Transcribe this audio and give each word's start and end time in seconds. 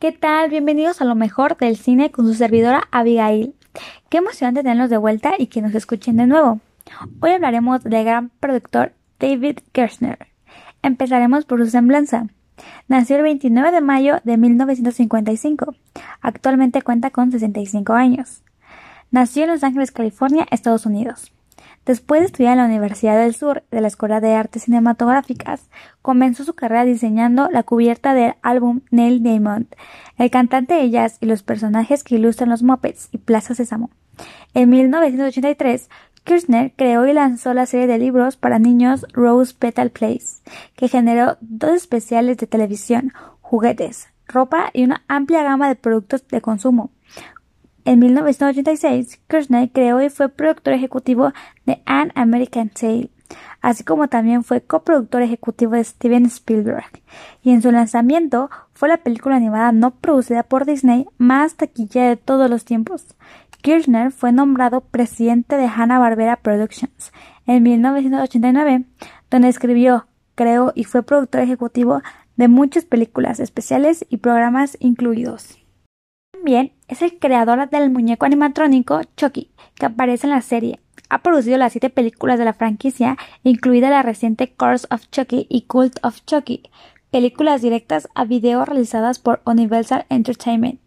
¿Qué 0.00 0.12
tal? 0.12 0.48
Bienvenidos 0.48 1.02
a 1.02 1.04
lo 1.04 1.14
mejor 1.14 1.58
del 1.58 1.76
cine 1.76 2.10
con 2.10 2.26
su 2.26 2.32
servidora 2.32 2.88
Abigail. 2.90 3.54
Qué 4.08 4.16
emocionante 4.16 4.62
tenerlos 4.62 4.88
de 4.88 4.96
vuelta 4.96 5.34
y 5.36 5.48
que 5.48 5.60
nos 5.60 5.74
escuchen 5.74 6.16
de 6.16 6.26
nuevo. 6.26 6.58
Hoy 7.20 7.32
hablaremos 7.32 7.84
del 7.84 8.06
gran 8.06 8.30
productor 8.40 8.94
David 9.18 9.58
Kirshner. 9.72 10.28
Empezaremos 10.80 11.44
por 11.44 11.62
su 11.62 11.70
semblanza. 11.70 12.28
Nació 12.88 13.16
el 13.16 13.24
29 13.24 13.72
de 13.72 13.80
mayo 13.82 14.20
de 14.24 14.38
1955. 14.38 15.74
Actualmente 16.22 16.80
cuenta 16.80 17.10
con 17.10 17.30
65 17.30 17.92
años. 17.92 18.42
Nació 19.10 19.44
en 19.44 19.50
Los 19.50 19.64
Ángeles, 19.64 19.92
California, 19.92 20.46
Estados 20.50 20.86
Unidos. 20.86 21.30
Después 21.86 22.20
de 22.20 22.26
estudiar 22.26 22.52
en 22.52 22.58
la 22.58 22.66
Universidad 22.66 23.18
del 23.18 23.34
Sur 23.34 23.64
de 23.70 23.80
la 23.80 23.88
Escuela 23.88 24.20
de 24.20 24.34
Artes 24.34 24.64
Cinematográficas, 24.64 25.70
comenzó 26.02 26.44
su 26.44 26.54
carrera 26.54 26.84
diseñando 26.84 27.48
la 27.50 27.62
cubierta 27.62 28.12
del 28.12 28.34
álbum 28.42 28.82
Neil 28.90 29.22
Diamond, 29.22 29.66
el 30.18 30.30
cantante 30.30 30.74
de 30.74 30.90
jazz 30.90 31.16
y 31.20 31.26
los 31.26 31.42
personajes 31.42 32.04
que 32.04 32.16
ilustran 32.16 32.50
los 32.50 32.62
Muppets 32.62 33.08
y 33.12 33.18
Plaza 33.18 33.54
Sésamo. 33.54 33.90
En 34.52 34.68
1983, 34.68 35.88
Kirchner 36.24 36.72
creó 36.76 37.06
y 37.06 37.14
lanzó 37.14 37.54
la 37.54 37.64
serie 37.64 37.86
de 37.86 37.98
libros 37.98 38.36
para 38.36 38.58
niños 38.58 39.06
Rose 39.12 39.54
Petal 39.58 39.90
Place, 39.90 40.42
que 40.76 40.88
generó 40.88 41.38
dos 41.40 41.72
especiales 41.72 42.36
de 42.36 42.46
televisión, 42.46 43.12
juguetes, 43.40 44.08
ropa 44.26 44.70
y 44.74 44.84
una 44.84 45.02
amplia 45.08 45.42
gama 45.42 45.68
de 45.68 45.76
productos 45.76 46.26
de 46.28 46.40
consumo, 46.42 46.90
en 47.84 47.98
1986, 47.98 49.20
Kirchner 49.28 49.70
creó 49.70 50.02
y 50.02 50.10
fue 50.10 50.28
productor 50.28 50.74
ejecutivo 50.74 51.32
de 51.66 51.82
An 51.86 52.12
American 52.14 52.68
Tale, 52.68 53.10
así 53.60 53.84
como 53.84 54.08
también 54.08 54.44
fue 54.44 54.60
coproductor 54.60 55.22
ejecutivo 55.22 55.72
de 55.72 55.84
Steven 55.84 56.26
Spielberg, 56.26 57.02
y 57.42 57.50
en 57.50 57.62
su 57.62 57.70
lanzamiento 57.70 58.50
fue 58.74 58.88
la 58.88 58.98
película 58.98 59.36
animada 59.36 59.72
no 59.72 59.92
producida 59.92 60.42
por 60.42 60.66
Disney 60.66 61.06
más 61.18 61.54
taquilla 61.56 62.08
de 62.08 62.16
todos 62.16 62.50
los 62.50 62.64
tiempos. 62.64 63.06
Kirchner 63.62 64.10
fue 64.10 64.32
nombrado 64.32 64.80
presidente 64.80 65.56
de 65.56 65.66
Hanna-Barbera 65.66 66.36
Productions 66.36 67.12
en 67.46 67.62
1989, 67.62 68.84
donde 69.30 69.48
escribió, 69.48 70.06
creó 70.34 70.72
y 70.74 70.84
fue 70.84 71.02
productor 71.02 71.42
ejecutivo 71.42 72.02
de 72.36 72.48
muchas 72.48 72.84
películas 72.84 73.38
especiales 73.38 74.06
y 74.08 74.18
programas 74.18 74.78
incluidos. 74.80 75.59
También 76.40 76.72
es 76.88 77.02
el 77.02 77.18
creador 77.18 77.68
del 77.68 77.90
muñeco 77.90 78.24
animatrónico 78.24 79.02
Chucky, 79.14 79.50
que 79.74 79.84
aparece 79.84 80.26
en 80.26 80.30
la 80.30 80.40
serie. 80.40 80.80
Ha 81.10 81.18
producido 81.18 81.58
las 81.58 81.72
siete 81.72 81.90
películas 81.90 82.38
de 82.38 82.46
la 82.46 82.54
franquicia, 82.54 83.18
incluida 83.44 83.90
la 83.90 84.00
reciente 84.00 84.50
Curse 84.50 84.86
of 84.90 85.02
Chucky 85.10 85.46
y 85.50 85.62
Cult 85.66 85.98
of 86.02 86.24
Chucky, 86.24 86.62
películas 87.10 87.60
directas 87.60 88.08
a 88.14 88.24
video 88.24 88.64
realizadas 88.64 89.18
por 89.18 89.42
Universal 89.44 90.06
Entertainment. 90.08 90.80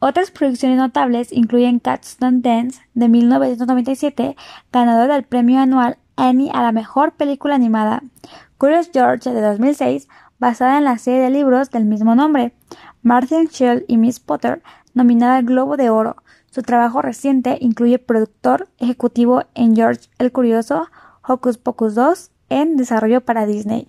Otras 0.00 0.32
producciones 0.32 0.78
notables 0.78 1.30
incluyen 1.30 1.78
Cats 1.78 2.16
Don't 2.18 2.44
Dance 2.44 2.80
de 2.94 3.08
1997, 3.08 4.34
ganador 4.72 5.12
del 5.12 5.22
premio 5.22 5.60
anual 5.60 5.98
Annie 6.16 6.50
a 6.52 6.60
la 6.60 6.72
mejor 6.72 7.12
película 7.12 7.54
animada, 7.54 8.02
Curious 8.56 8.90
George 8.92 9.30
de 9.30 9.42
2006, 9.42 10.08
basada 10.40 10.78
en 10.78 10.84
la 10.84 10.98
serie 10.98 11.20
de 11.20 11.30
libros 11.30 11.70
del 11.70 11.84
mismo 11.84 12.16
nombre, 12.16 12.52
Martin 13.08 13.46
Shell 13.46 13.86
y 13.88 13.96
Miss 13.96 14.20
Potter 14.20 14.62
nominada 14.92 15.36
al 15.36 15.44
Globo 15.46 15.78
de 15.78 15.88
Oro. 15.88 16.16
Su 16.50 16.60
trabajo 16.60 17.00
reciente 17.00 17.56
incluye 17.58 17.98
productor 17.98 18.68
ejecutivo 18.76 19.44
en 19.54 19.74
George 19.74 20.10
el 20.18 20.30
Curioso, 20.30 20.88
Hocus 21.26 21.56
Pocus 21.56 21.94
2, 21.94 22.30
en 22.50 22.76
desarrollo 22.76 23.22
para 23.22 23.46
Disney. 23.46 23.88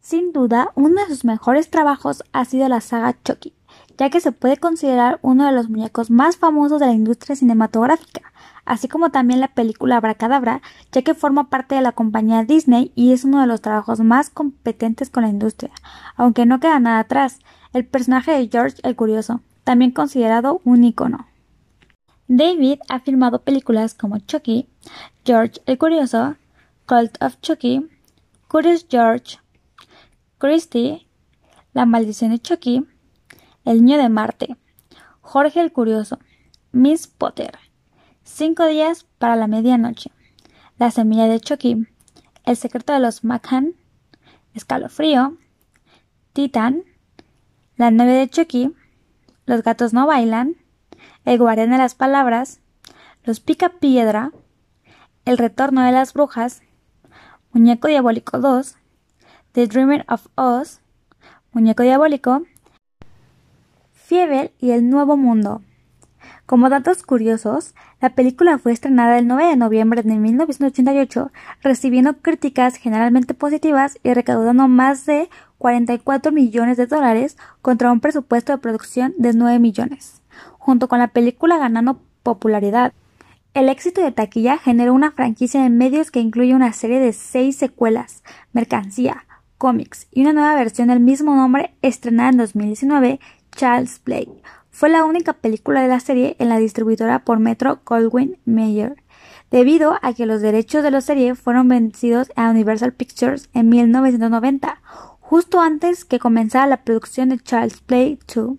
Sin 0.00 0.32
duda, 0.32 0.72
uno 0.74 1.00
de 1.00 1.06
sus 1.06 1.24
mejores 1.24 1.70
trabajos 1.70 2.24
ha 2.32 2.44
sido 2.44 2.68
la 2.68 2.80
saga 2.80 3.16
Chucky, 3.22 3.54
ya 3.98 4.10
que 4.10 4.20
se 4.20 4.32
puede 4.32 4.56
considerar 4.56 5.18
uno 5.22 5.46
de 5.46 5.52
los 5.52 5.68
muñecos 5.68 6.10
más 6.10 6.36
famosos 6.36 6.80
de 6.80 6.86
la 6.86 6.92
industria 6.92 7.36
cinematográfica, 7.36 8.32
así 8.64 8.88
como 8.88 9.10
también 9.10 9.40
la 9.40 9.48
película 9.48 9.96
Abracadabra, 9.96 10.60
ya 10.92 11.02
que 11.02 11.14
forma 11.14 11.48
parte 11.48 11.74
de 11.74 11.80
la 11.80 11.92
compañía 11.92 12.44
Disney 12.44 12.92
y 12.94 13.12
es 13.12 13.24
uno 13.24 13.40
de 13.40 13.46
los 13.46 13.60
trabajos 13.60 14.00
más 14.00 14.30
competentes 14.30 15.10
con 15.10 15.22
la 15.22 15.28
industria, 15.28 15.72
aunque 16.16 16.46
no 16.46 16.60
queda 16.60 16.80
nada 16.80 17.00
atrás, 17.00 17.38
el 17.72 17.86
personaje 17.86 18.32
de 18.32 18.48
George 18.48 18.76
el 18.82 18.96
Curioso, 18.96 19.40
también 19.64 19.90
considerado 19.90 20.60
un 20.64 20.84
icono. 20.84 21.26
David 22.28 22.80
ha 22.88 23.00
filmado 23.00 23.42
películas 23.42 23.94
como 23.94 24.18
Chucky, 24.18 24.68
George 25.24 25.60
el 25.66 25.78
Curioso, 25.78 26.36
Cult 26.86 27.22
of 27.22 27.40
Chucky, 27.40 27.88
Curious 28.48 28.86
George, 28.88 29.38
Christie, 30.38 31.06
La 31.72 31.86
Maldición 31.86 32.32
de 32.32 32.38
Chucky, 32.38 32.84
El 33.66 33.84
Niño 33.84 33.98
de 33.98 34.08
Marte, 34.08 34.56
Jorge 35.22 35.60
el 35.60 35.72
Curioso, 35.72 36.20
Miss 36.70 37.08
Potter, 37.08 37.58
Cinco 38.22 38.64
días 38.64 39.08
para 39.18 39.34
la 39.34 39.48
medianoche, 39.48 40.12
La 40.78 40.92
Semilla 40.92 41.26
de 41.26 41.40
Chucky, 41.40 41.88
El 42.44 42.56
Secreto 42.56 42.92
de 42.92 43.00
los 43.00 43.24
McCann, 43.24 43.74
Escalofrío, 44.54 45.36
Titan, 46.32 46.84
la 47.76 47.90
nave 47.90 48.12
de 48.12 48.30
Chucky, 48.30 48.72
Los 49.46 49.64
gatos 49.64 49.92
no 49.92 50.06
bailan, 50.06 50.54
El 51.24 51.38
guardián 51.38 51.70
de 51.70 51.78
las 51.78 51.96
palabras, 51.96 52.60
Los 53.24 53.40
pica 53.40 53.70
piedra, 53.70 54.30
El 55.24 55.38
retorno 55.38 55.82
de 55.82 55.90
las 55.90 56.12
brujas, 56.12 56.62
Muñeco 57.50 57.88
diabólico 57.88 58.38
2, 58.38 58.76
The 59.50 59.66
Dreamer 59.66 60.06
of 60.08 60.28
Oz, 60.36 60.82
Muñeco 61.50 61.82
diabólico, 61.82 62.42
Fievel 64.06 64.52
y 64.60 64.70
el 64.70 64.88
nuevo 64.88 65.16
mundo. 65.16 65.62
Como 66.46 66.68
datos 66.68 67.02
curiosos, 67.02 67.74
la 68.00 68.10
película 68.10 68.56
fue 68.56 68.70
estrenada 68.70 69.18
el 69.18 69.26
9 69.26 69.46
de 69.46 69.56
noviembre 69.56 70.04
de 70.04 70.14
1988, 70.14 71.32
recibiendo 71.60 72.16
críticas 72.18 72.76
generalmente 72.76 73.34
positivas 73.34 73.98
y 74.04 74.14
recaudando 74.14 74.68
más 74.68 75.06
de 75.06 75.28
44 75.58 76.30
millones 76.30 76.76
de 76.76 76.86
dólares 76.86 77.36
contra 77.62 77.90
un 77.90 77.98
presupuesto 77.98 78.52
de 78.52 78.58
producción 78.58 79.12
de 79.18 79.32
9 79.32 79.58
millones, 79.58 80.22
junto 80.56 80.86
con 80.86 81.00
la 81.00 81.08
película 81.08 81.58
ganando 81.58 82.00
popularidad. 82.22 82.92
El 83.54 83.68
éxito 83.68 84.02
de 84.02 84.12
taquilla 84.12 84.56
generó 84.56 84.94
una 84.94 85.10
franquicia 85.10 85.64
de 85.64 85.70
medios 85.70 86.12
que 86.12 86.20
incluye 86.20 86.54
una 86.54 86.72
serie 86.72 87.00
de 87.00 87.12
seis 87.12 87.56
secuelas, 87.56 88.22
mercancía, 88.52 89.26
cómics 89.58 90.06
y 90.12 90.22
una 90.22 90.32
nueva 90.32 90.54
versión 90.54 90.88
del 90.88 91.00
mismo 91.00 91.34
nombre 91.34 91.74
estrenada 91.82 92.30
en 92.30 92.36
2019, 92.36 93.20
Child's 93.56 93.98
Play, 93.98 94.28
fue 94.70 94.90
la 94.90 95.04
única 95.04 95.32
película 95.32 95.80
de 95.80 95.88
la 95.88 96.00
serie 96.00 96.36
en 96.38 96.50
la 96.50 96.58
distribuidora 96.58 97.24
por 97.24 97.38
Metro 97.38 97.80
Goldwyn 97.86 98.38
Mayer, 98.44 99.02
debido 99.50 99.98
a 100.02 100.12
que 100.12 100.26
los 100.26 100.42
derechos 100.42 100.82
de 100.82 100.90
la 100.90 101.00
serie 101.00 101.34
fueron 101.34 101.68
vencidos 101.68 102.30
a 102.36 102.50
Universal 102.50 102.92
Pictures 102.92 103.48
en 103.54 103.70
1990, 103.70 104.82
justo 105.18 105.60
antes 105.60 106.04
que 106.04 106.18
comenzara 106.18 106.66
la 106.66 106.84
producción 106.84 107.30
de 107.30 107.38
Child's 107.38 107.80
Play 107.80 108.18
2. 108.34 108.58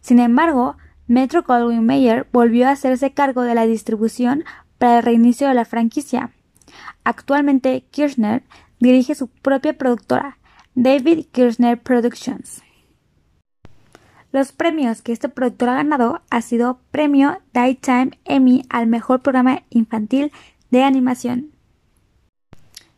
Sin 0.00 0.18
embargo, 0.18 0.76
Metro 1.06 1.42
Goldwyn 1.42 1.84
Mayer 1.84 2.26
volvió 2.32 2.68
a 2.68 2.72
hacerse 2.72 3.12
cargo 3.12 3.42
de 3.42 3.54
la 3.54 3.66
distribución 3.66 4.44
para 4.78 4.98
el 4.98 5.04
reinicio 5.04 5.48
de 5.48 5.54
la 5.54 5.66
franquicia. 5.66 6.32
Actualmente, 7.04 7.84
Kirchner 7.90 8.42
dirige 8.80 9.14
su 9.14 9.28
propia 9.28 9.76
productora, 9.76 10.38
David 10.74 11.26
Kirchner 11.32 11.78
Productions. 11.78 12.62
Los 14.38 14.52
premios 14.52 15.02
que 15.02 15.10
este 15.10 15.28
productor 15.28 15.68
ha 15.68 15.74
ganado 15.74 16.22
ha 16.30 16.42
sido 16.42 16.78
Premio 16.92 17.40
Daytime 17.52 18.20
Emmy 18.24 18.64
al 18.70 18.86
Mejor 18.86 19.20
Programa 19.20 19.62
Infantil 19.68 20.30
de 20.70 20.84
Animación. 20.84 21.50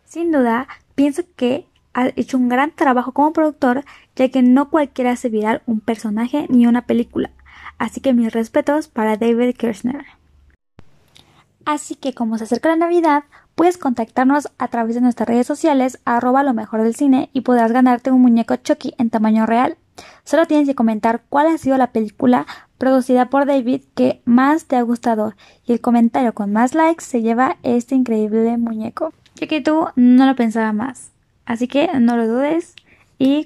Sin 0.05 0.33
duda, 0.33 0.69
pienso 0.95 1.23
que 1.37 1.67
ha 1.95 2.09
hecho 2.09 2.37
un 2.37 2.51
gran 2.51 2.73
trabajo 2.73 3.13
como 3.13 3.33
productor, 3.33 3.87
ya 4.17 4.29
que 4.29 4.43
no 4.43 4.69
cualquiera 4.69 5.13
hace 5.13 5.31
viral 5.31 5.63
un 5.65 5.81
personaje 5.81 6.45
ni 6.51 6.67
una 6.67 6.83
película. 6.83 7.31
Así 7.79 8.03
que 8.03 8.13
mis 8.13 8.35
respetos 8.35 8.89
para 8.89 9.17
David 9.17 9.57
Kirchner. 9.57 10.05
Así 11.65 11.95
que 11.95 12.13
como 12.13 12.37
se 12.37 12.45
acerca 12.45 12.69
la 12.69 12.77
Navidad, 12.77 13.25
puedes 13.55 13.79
contactarnos 13.79 14.51
a 14.59 14.69
través 14.69 14.95
de 14.95 15.01
nuestras 15.01 15.27
redes 15.27 15.47
sociales 15.47 16.01
arroba 16.05 16.43
lo 16.43 16.53
mejor 16.53 16.83
del 16.83 16.95
cine 16.95 17.31
y 17.33 17.41
podrás 17.41 17.73
ganarte 17.73 18.11
un 18.11 18.21
muñeco 18.21 18.57
Chucky 18.57 18.93
en 18.99 19.09
tamaño 19.09 19.47
real 19.47 19.79
Solo 20.25 20.47
tienes 20.47 20.69
que 20.69 20.75
comentar 20.75 21.23
cuál 21.29 21.49
ha 21.49 21.59
sido 21.59 21.77
la 21.77 21.93
película 21.93 22.47
producida 22.79 23.29
por 23.29 23.47
David 23.47 23.83
que 23.95 24.23
más 24.25 24.65
te 24.65 24.77
ha 24.77 24.83
gustado 24.83 25.35
y 25.67 25.73
el 25.73 25.81
comentario 25.81 26.33
con 26.33 26.53
más 26.53 26.75
likes 26.75 27.05
se 27.05 27.23
lleva 27.23 27.59
este 27.63 27.95
increíble 27.95 28.57
muñeco. 28.57 29.13
Ya 29.37 29.47
que 29.47 29.61
tú 29.61 29.87
no 29.97 30.27
lo 30.27 30.35
pensaba 30.37 30.73
más. 30.73 31.11
Así 31.45 31.69
que 31.69 31.89
no 31.99 32.17
lo 32.17 32.27
dudes 32.27 32.75
y 33.19 33.45